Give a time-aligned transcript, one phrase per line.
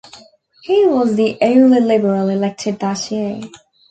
[0.63, 3.39] He was the only Liberal elected that year.